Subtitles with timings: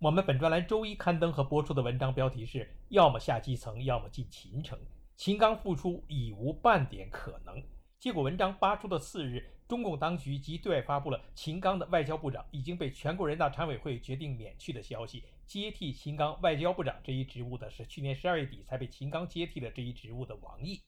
[0.00, 4.78] 我们本专栏周一刊登和播出的文章标题是：要么下基层，要么进秦城，
[5.16, 7.60] 秦刚复出已无半点可能。
[7.98, 15.24] 结果文章发出的次日，中共当局即对外发布了秦刚的外交部长已经被全国人大常委会决定免去的消息。
[15.44, 20.80] 接替秦刚外交部长这一职务的是去年十二月底才被秦刚接替了这一职务的王毅。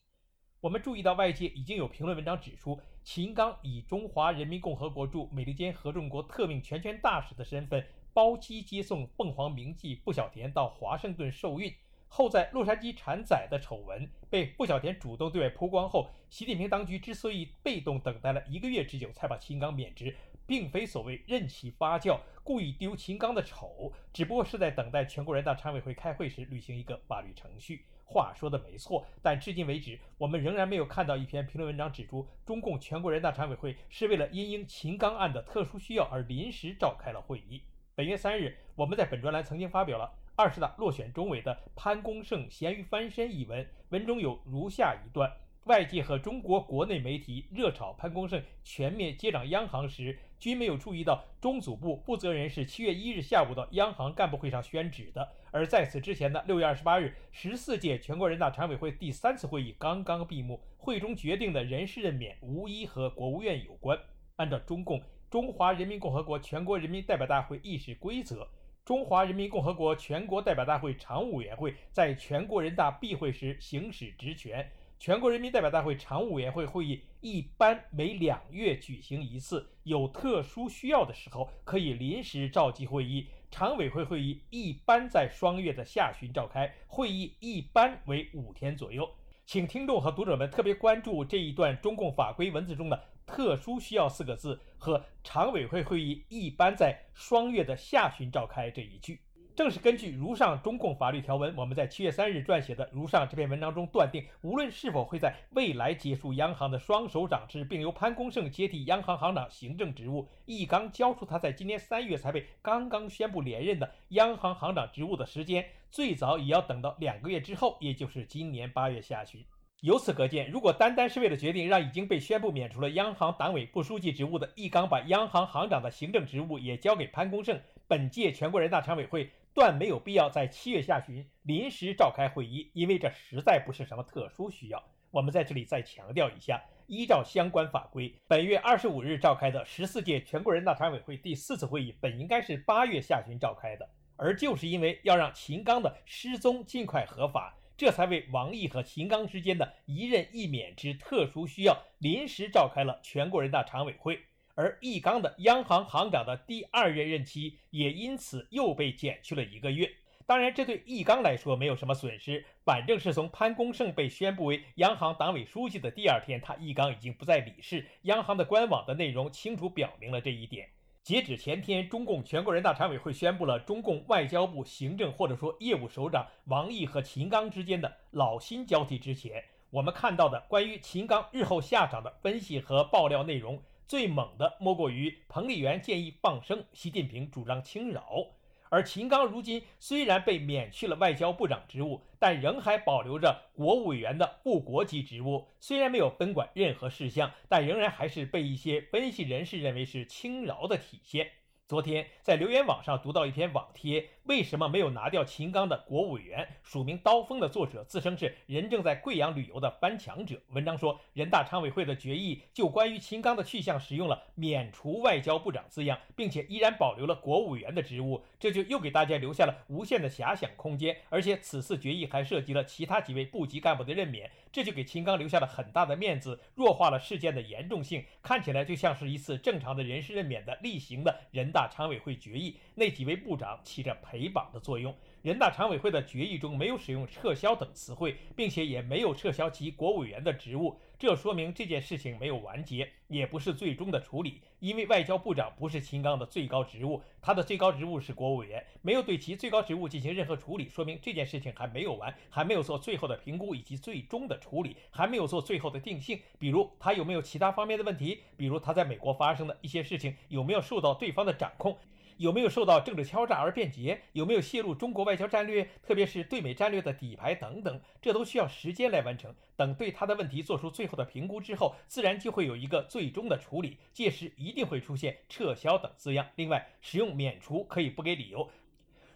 [0.60, 7.84] 我们注意到，外界已经有评论文章指出，秦刚以中华人民共和国驻美利坚合众国特命全权大使的身份。
[8.12, 11.74] 包机接送凤凰名妓步小田到华盛顿受孕
[12.08, 27.84] 后，在洛杉矶产崽的丑闻被步小田主动对外曝光后，习近平当局之所以被动等待了一个月之久才把秦刚免职，并非所谓任其发酵、故意丢秦刚的丑，只不过是在等待全国人大常委会开会时履行一个法律程序。
[28.04, 37.62] 话说的没错，但至今为止，我们仍然没有看到一篇评论文章指出，中共全国人大常委会是为了因应秦刚案的特殊需要而临时召开了会议。
[38.00, 45.30] 本月三日，我们在本专栏曾经发表了二十大落选中委的潘功胜咸鱼翻身一文，文中有如下一段：
[45.64, 55.28] 外界和中国国内媒体热炒潘功胜全面接掌央行时，均没有注意到中组部负责人是七月一日下午到央行干部会上宣旨的。
[55.50, 63.98] 而在此之前的六月二十八日，十四届全国人大常委会第三次会议刚刚闭幕，会中决定的人事任免无一和国务院有关。
[64.36, 65.02] 按照中共。
[65.30, 68.48] 中华人民共和国全国人民代表大会议事规则，
[68.84, 74.68] 中华人民共和国全国代表大会常务委员会在全国人大闭会时行使职权。
[74.98, 83.28] 全国人民代表大会常务委员会会议一般每两月举行一次，有特殊需要的时候可以临时召集会议。
[83.52, 89.08] 常委会会议一般在双月的下旬召开，会议一般为五天左右。
[89.46, 93.02] 请听众和读者们特别关注这一段中共法规文字中的
[93.32, 99.20] “特殊需要”四个字和常委会会议一般在双月的下旬召开这一句。
[99.56, 115.66] 正是根据如上中共法律条文，我们在七月三日撰写的如上这篇文章中断定，无论是否会在未来结束央行的双手掌制，并由潘功胜接替央行行长行政职务，易纲交出他在今年三月才被刚刚宣布连任的央行行长职务的时间。
[115.90, 119.44] 最早也要等到两个月之后，也就是今年八月下旬。
[119.80, 127.58] 由此可见，如果单单是为了决定让已经被宣布免除了央行党委副书记职务的易纲把央行行长的行政职务也交给潘功胜，
[127.88, 134.84] 本届全国人大常委会断没有必要在七月下旬临时召开会议，因为这实在不是什么特殊需要。
[135.10, 143.88] 我们在这里再强调一下，依照相关法规，本月二十五日召开的十四届全国人大常委会第四次会议本应该是八月下旬召开的。
[144.16, 154.20] 而就是因为要让秦刚的失踪尽快合法，这才为王毅和秦刚之间的一任一免之特殊需要，临时召开了全国人大常委会。
[154.54, 159.90] 而易纲的央行行长的第二任任期也因此又被减去了一个月。
[160.26, 167.86] 当然，这对易纲来说没有什么损失，反正是从潘功胜被宣布为央行党委书记的第二天，他易纲已经不再理事。
[168.02, 170.68] 央行的官网的内容清楚表明了这一点。
[171.02, 188.26] 截止前天，中共全国人大常委会宣布了中共外交部行政或者说业务首长王毅和秦刚之间的老新交替之前，我们看到的关于秦刚日后下场的分析和爆料内容，最猛的莫过于彭丽媛建议放生，习近平主张轻饶。
[188.70, 195.48] 而秦刚如今虽然被免去了外交部长职务，但仍还保留着国务委员的副国级职务。
[195.58, 201.32] 虽然没有分管任何事项，但仍然还是被一些分析人士认为是轻饶的体现。
[201.66, 206.46] 昨天在留言网上读到一篇网帖，为什么没有拿掉秦刚的国务委员？
[206.62, 210.38] 署名刀锋的作者自称是人正在贵阳旅游的翻墙者。
[210.50, 220.96] 文章说，人大常委会的决议就关于秦刚的去向使用了免除外交部长字样，并且依然保留了国务委员的职务，这就又给大家留下了无限的遐想空间。
[221.08, 231.70] 而且此次决议还涉及了其他几位部级干部的任免，这就给秦刚留下了很大的面子，弱化了事件的严重性，看起来就像是一次正常的人事任免的例行的人大。
[231.70, 234.94] 常委会决议，那几位部长起着陪绑的作用。
[235.22, 240.78] 人大常委会的决议中没有使用撤销等词汇，并且也没有撤销其国务委员的职务。
[240.98, 244.40] 这说明这件事情没有完结，也不是最终的处理。
[244.60, 256.20] 因为外交部长不是秦刚的最高职务，他的最高职务是国务委员，没有对其最高职务进行任何处理，说明这件事情还没有完，还没有做最后的评估以及最终的处理，还没有做最后的定性。
[256.38, 258.20] 比如他有没有其他方面的问题？
[258.36, 261.78] 比如他在美国发生的一些事情有没有受到对方的掌控？
[262.20, 263.98] 有没有受到政治敲诈而变节？
[264.12, 267.80] 有没有泄露中国外交战略，特别是对美战略的底牌等等？
[268.02, 269.34] 这都需要时间来完成。
[269.56, 273.78] 等对他的问题做出最后的评估之后，自然就会有一个最终的处理。
[273.94, 276.26] 届时一定会出现撤销等字样。
[276.36, 278.50] 另外，使用免除可以不给理由。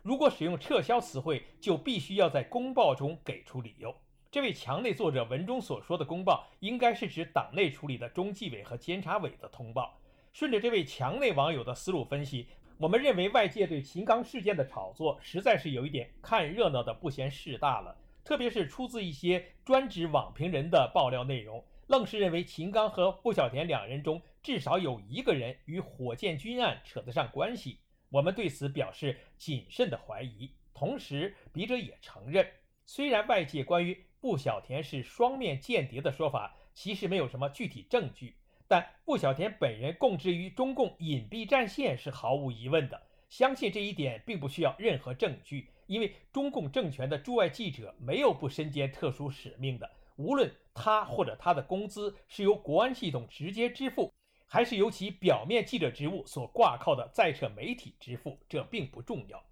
[0.01, 3.95] 如果使用撤销词汇，就必须要在公报中给出理由。
[4.31, 10.01] 这位墙内作者文中所说的公报，应该是指党内处理的中纪委和监察委的通报。
[10.33, 12.49] 顺着这位墙内网友的思路分析。
[12.77, 27.79] 我们认为外界对秦刚事件的炒作实在是有一点看热闹的不嫌事大了，特别是出自一些专指网评人的爆料内容，愣是认为秦刚和布小田两人中至少有一个人与火箭军案扯得上关系。
[28.11, 30.51] 我们对此表示谨慎的怀疑。
[30.75, 32.45] 同时，笔者也承认，
[32.85, 38.35] 虽然外界关于布小田是双面间谍的说法，其实没有什么具体证据。
[38.67, 54.13] 但布小田本人供职于中共隐蔽战线是毫无疑问的，相信这一点并不需要任何证据，因为中共政权的驻外记者没有不身兼特殊使命的，无论他或者他的工资是由国安系统直接支付，
[54.47, 59.43] 还是由其表面记者职务所挂靠的在册媒体支付，这并不重要。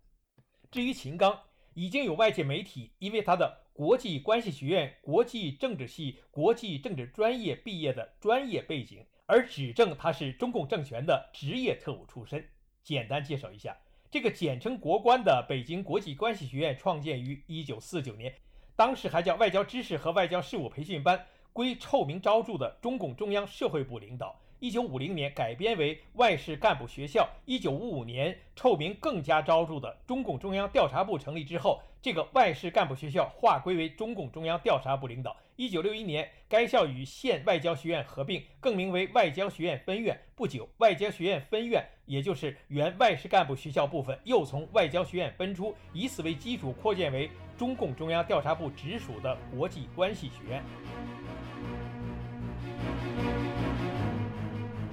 [0.71, 1.39] 至于秦刚，
[1.75, 3.63] 已经有外界媒体因为他的。
[3.75, 12.47] 国际关系学院国际政治系国际政治专业毕业的专业背景，而指证他是中共政权的职业特务出身。
[12.83, 13.75] 简单介绍一下，
[14.11, 18.35] 这个简称“国关”的北京国际关系学院创建于1949年，
[18.77, 24.39] 当时还叫外交知识和外交事务培训班，归臭名昭著的中共中央社会部领导。
[24.63, 27.29] 一九五零年改编为外事干部学校。
[27.47, 35.37] 一九五五年，臭名更加昭著的中共中央调查部成立之后，这个外事干部学校划归为中共中央调查部领导。
[35.57, 40.17] 一九六一年，该校与县外交学院合并，更名为外交学院分院。
[40.37, 50.63] 不久，外交学院分院，也就是原外事干部学校部分，又从外交学院分出，以此为基础扩建为中共中央调查部直属的国际关系学院。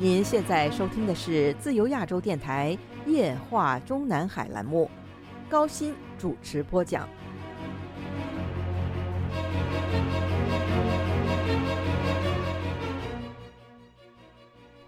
[0.02, 4.90] 您现在收听的是自由亚洲电台夜话中南海栏目，
[5.50, 7.06] 高鑫主持播讲。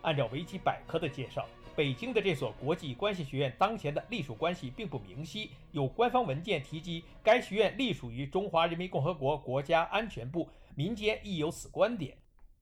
[0.01, 12.15] 按照维基百科的介绍，北京的这所国际关系学院当前的隶属关系并不明晰，有官方文件提及该学院隶属于中华人民共和国国家安全部，民间亦有此观点。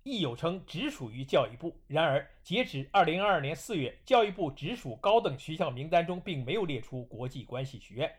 [0.04, 8.12] 亦有称直属于教育部，然而截止二零二二年四月，教育部直属高等学校名单中并没有列出国际关系学院。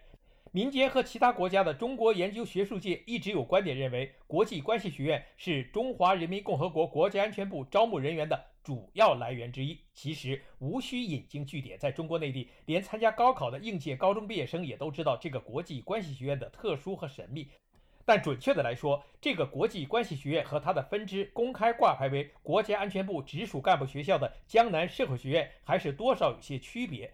[0.53, 9.79] 民间和其他国家的中国研究学术界一直有观点认为，国际关系学院是中华人民共和国国家安全部招募人员的主要来源之一。
[9.95, 17.49] 其实无需引经据典，在中国内地，连参加高考的应届高中毕业生也都知道这个国际关系学院的特殊和神秘。
[18.11, 27.09] 但准确的来说，这个国际关系学院和它的分支公开挂牌为国家安全部直属干部学校的江南社会学院，还是多少有些区别。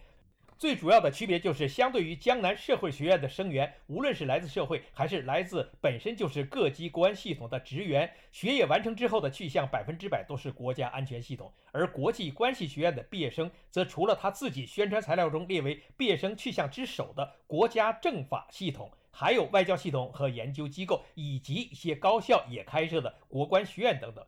[0.56, 11.52] 最主要的区别就是，相对于江南社会学院的生源，无论是来自社会，还是来自本身就是各机关系统的职员，学业完成之后的去向百分之百都是国家安全系统。
[11.72, 18.90] 而国际关系学院的毕业生，则除了他自己宣传材料中列为毕业生去向之首的国家政法系统。
[19.18, 24.22] 还有外交系统和研究机构，以及一些高校也开设的国关学院等等。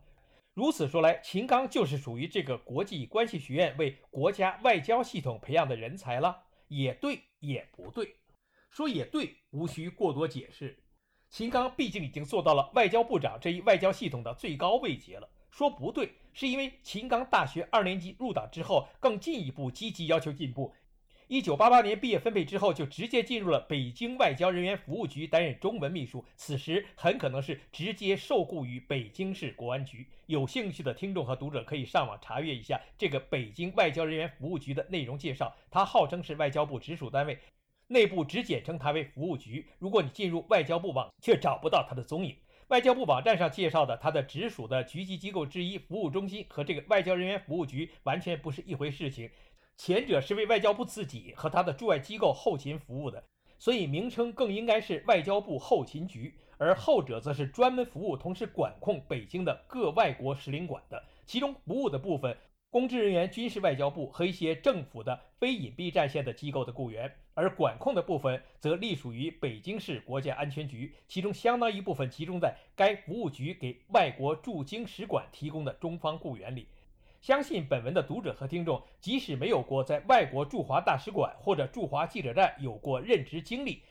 [0.55, 6.35] 如此说来，秦刚就是属于这个国际关系学院为国家外交系统培养的人才了。
[6.69, 8.17] 也对，也不对。
[8.71, 10.83] 说也对，无需过多解释。
[11.29, 15.29] 秦刚毕竟已经做到了外交部长这一外交系统的最高位阶了。
[15.51, 20.75] 说不对，是因为秦刚大学二年级入党之后，更进一步积极要求进步。
[21.29, 26.25] 一九八八年毕业分配之后，就直接进入了北京外交人员服务局担任中文秘书。
[26.37, 30.07] 此时很可能是直接受雇于北京市国安局。
[30.25, 35.55] 有兴趣的听众和读者可以上网查阅一下这个北京外交人员服务局的内容介绍。
[35.71, 37.39] 它号称是外交部直属单位，
[37.89, 39.67] 内部只简称它为服务局。
[39.79, 42.35] 如果你进入外交部网，却找不到它的踪影。
[42.69, 49.31] 外交部网站上介绍的它的直属的局级机构之一服务中心和这个外交人员服务局完全不是一回事情。
[49.79, 53.23] 前者是为外交部自己和他的驻外机构后勤服务的，
[53.61, 61.01] 所以名称更应该是外交部后勤局；而后者则是专门服务同时管控北京的各外国使领馆的。
[61.25, 62.37] 其中服务的部分，
[62.71, 76.67] 公职人员均是外交部和一些政府的非隐蔽战线的机构的雇员，而管控的部分则隶属于北京市国家安全局，其中相当一部分集中在该服务局给外国驻京使馆提供的中方雇员里。
[77.21, 83.83] 相信本文的读者和听众，即使没有过在外国驻华大使馆或者驻华记者站有过任职经历，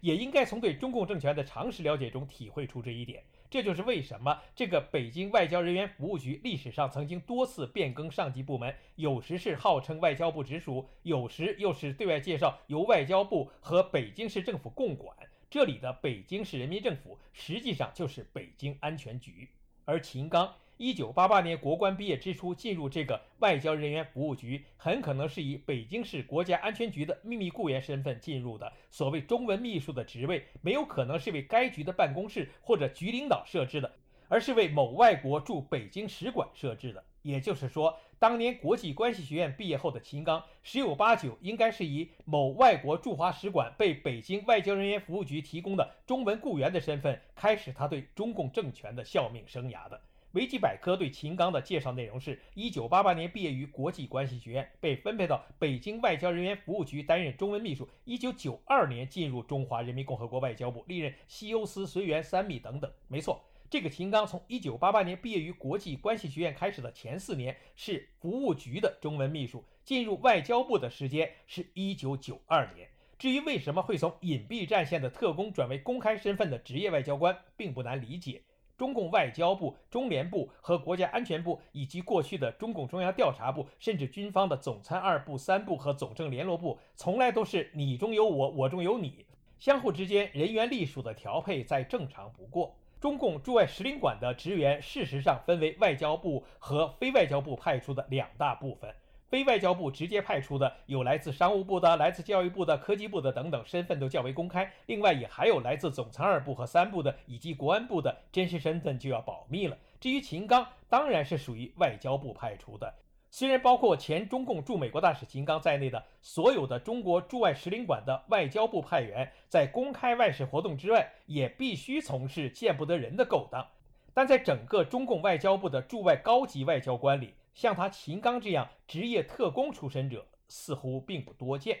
[0.00, 3.22] 也应该从对中共政权的常识了解中体会出这一点。
[3.50, 15.14] 这就是为什么这个北京外交人员服务局历史上曾经多次变更上级部门，有时是号称外交部直属，有时又是对外介绍由外交部和北京市政府共管。
[15.50, 19.48] 这里的北京市人民政府实际上就是北京安全局，
[19.84, 20.54] 而秦刚。
[20.82, 28.72] 一九八八年国关毕业之初进入这个外交人员服务局，很可能是以北京市国家安全局的秘密雇员身份进入的。
[28.90, 33.92] 所谓中文秘书的职位，没有可能是为该局的办公室或者局领导设置的，
[34.26, 37.04] 而是为某外国驻北京使馆设置的。
[37.20, 50.00] 也就是说，当年国际关系学院毕业后的秦刚，十有八九应该是以某外国驻华使馆被北京外交人员服务局提供的中文雇员的身份，开始他对中共政权的效命生涯的。
[50.32, 57.88] 维基百科对秦刚的介绍内容是：一九八八年毕业于国际关系学院，被分配到北京外交人员服务局担任中文秘书。
[58.04, 62.88] 一九九二年进入中华人民共和国外交部，历任西欧司随员、三秘等等。
[63.08, 72.88] 没错，这个秦刚从一九八八年毕业于国际关系学院开始的前四年是服务局的中文秘书，进入外交部的时间是一九九二年。
[73.18, 78.42] 至于为什么会从隐蔽战线的特工转为公开身份的职业外交官，并不难理解。
[78.80, 89.26] 中共外交部、中联部和国家安全部，以及过去的中共中央调查部，甚至军方的总参二部、三部和总政联络部，从来都是你中有我，我中有你，
[89.58, 92.74] 相互之间人员隶属的调配再正常不过。
[92.98, 98.94] 中共驻外使领馆的职员，事实上分为外交部和非外交部派出的两大部分。
[99.30, 104.68] 非外交部直接派出的有来自商务部的、来自教育部的、科技部的等等，身份都较为公开。
[104.86, 109.78] 另外也还有来自总参二部和三部的，以及国安部的，真实身份就要保密了。
[110.00, 112.92] 至于秦刚，当然是属于外交部派出的。
[113.30, 123.64] 虽然包括前中共驻美国大使秦刚在内的所有的中国驻外使领馆的外交部派员，在公开外事活动之外，也必须从事见不得人的勾当。
[124.12, 131.78] 但在整个中共外交部的驻外高级外交官里，像他秦刚这样职业特工出身者似乎并不多见。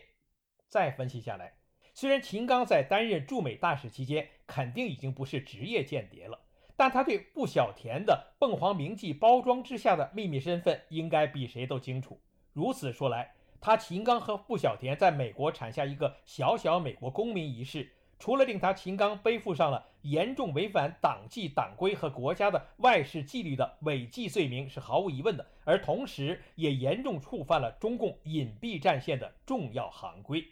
[0.68, 1.54] 再分析下来，
[1.94, 6.38] 虽然秦刚在担任驻美大使期间肯定已经不是职业间谍了，
[6.76, 12.20] 但他对不小田的凤凰铭记包装之下的秘密身份应该比谁都清楚。
[12.52, 17.92] 如此说来，他秦刚和不小田在美国产下一个小小美国公民一事。
[18.20, 30.44] 除了令他秦刚背负上了严重违反党纪党规和国家的外事纪律的违纪罪名是毫无疑问的，而同时也严重触犯了中共隐蔽战线的重要行规。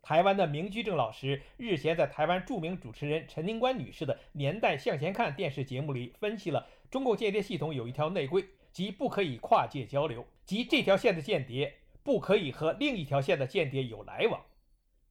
[0.00, 14.42] 台湾的明居正老师日前在台湾著名主持人陈宁官女士的《年代向前看》电视节目里分析了中共间谍系统有一条内规，即不可以跨界交流，即这条线的间谍不可以和另一条线的间谍有来往。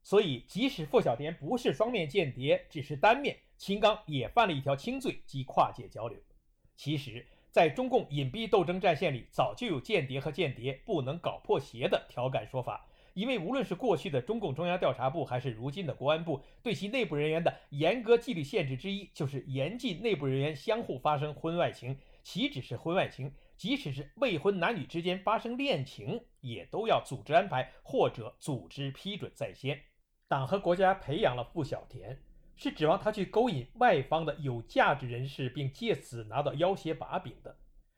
[0.03, 6.17] 所以，即使傅小田不是双面间谍，只是单面，秦刚也犯了一条轻罪，即跨界交流。
[6.75, 12.87] 其实，在中共隐蔽斗争战线里，早就有间谍和间谍不能搞破鞋的调侃说法。
[13.13, 21.97] 因为无论是过去的中共中央调查部，还是如今的国安部，对其内部人员的严格纪律限制之一，就是严禁内部人员相互发生婚外情。
[22.23, 29.81] 岂止是婚外情，即使是未婚男女之间发生恋情，也都要组织安排或者组织批准在先。
[30.31, 32.17] 党和国家培养了傅小田，
[32.55, 37.53] 是指望他去勾引外方的有价值人士，并借此拿到要挟把柄的。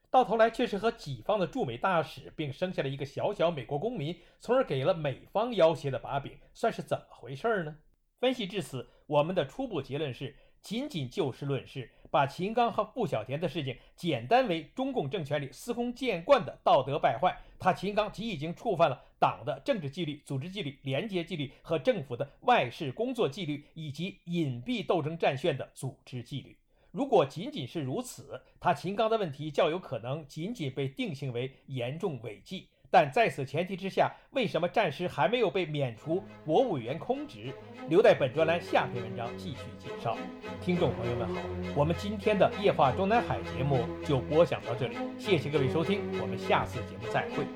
[0.10, 7.76] 到头来却是和己方的驻美大使，并生下了一个小小美国公民，从而给了美方要挟的把柄，算是怎么回事呢？
[8.20, 11.92] 分析至此，我们的初步结论是：仅仅就事论事。
[12.10, 26.58] 把秦刚和傅小田的事情简单为中共政权里司空见惯的道德败坏，他秦刚即已经触犯了党的政治纪律、组织纪律、廉洁纪律和政府的外事工作纪律，以及隐蔽斗争战线的组织纪律。
[26.92, 32.68] 如果仅仅是如此，他秦刚的问题较有可能仅仅被定性为严重违纪。
[32.94, 37.52] 但在此前提之下，为什么暂时还没有被免除国务委员空职？
[37.90, 40.16] 留在本专栏下篇文章继续介绍。
[40.62, 41.42] 听众朋友们好，
[41.76, 47.48] 我们今天的夜话中南海节目就播讲到这里，谢谢各位收听，我们下次节目再会。